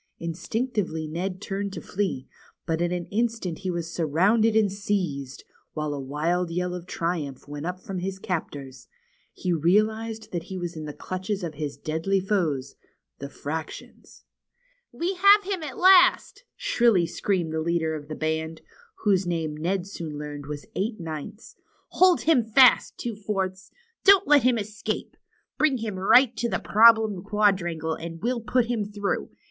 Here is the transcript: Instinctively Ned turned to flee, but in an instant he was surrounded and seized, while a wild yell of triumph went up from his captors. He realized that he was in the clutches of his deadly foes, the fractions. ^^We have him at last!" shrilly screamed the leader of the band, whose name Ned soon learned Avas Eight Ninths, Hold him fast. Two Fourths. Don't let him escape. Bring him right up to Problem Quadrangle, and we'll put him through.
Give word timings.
Instinctively 0.17 1.05
Ned 1.07 1.39
turned 1.43 1.71
to 1.73 1.79
flee, 1.79 2.27
but 2.65 2.81
in 2.81 2.91
an 2.91 3.05
instant 3.11 3.59
he 3.59 3.69
was 3.69 3.93
surrounded 3.93 4.55
and 4.55 4.71
seized, 4.71 5.43
while 5.73 5.93
a 5.93 5.99
wild 5.99 6.49
yell 6.49 6.73
of 6.73 6.87
triumph 6.87 7.47
went 7.47 7.67
up 7.67 7.79
from 7.79 7.99
his 7.99 8.17
captors. 8.17 8.87
He 9.31 9.53
realized 9.53 10.31
that 10.31 10.45
he 10.45 10.57
was 10.57 10.75
in 10.75 10.85
the 10.85 10.93
clutches 10.93 11.43
of 11.43 11.53
his 11.53 11.77
deadly 11.77 12.19
foes, 12.19 12.73
the 13.19 13.29
fractions. 13.29 14.23
^^We 14.91 15.17
have 15.17 15.43
him 15.43 15.61
at 15.61 15.77
last!" 15.77 16.45
shrilly 16.55 17.05
screamed 17.05 17.53
the 17.53 17.61
leader 17.61 17.93
of 17.93 18.07
the 18.07 18.15
band, 18.15 18.61
whose 19.03 19.27
name 19.27 19.55
Ned 19.55 19.85
soon 19.85 20.17
learned 20.17 20.45
Avas 20.45 20.65
Eight 20.73 20.99
Ninths, 20.99 21.55
Hold 21.89 22.21
him 22.21 22.43
fast. 22.43 22.97
Two 22.97 23.15
Fourths. 23.15 23.69
Don't 24.03 24.27
let 24.27 24.41
him 24.41 24.57
escape. 24.57 25.15
Bring 25.59 25.77
him 25.77 25.93
right 25.99 26.29
up 26.29 26.35
to 26.37 26.59
Problem 26.59 27.21
Quadrangle, 27.23 27.93
and 27.93 28.19
we'll 28.19 28.41
put 28.41 28.65
him 28.65 28.83
through. 28.83 29.29